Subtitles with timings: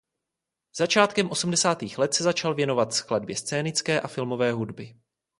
[0.77, 4.95] Začátkem osmdesátých let se začal věnovat skladbě scénické a filmové hudby.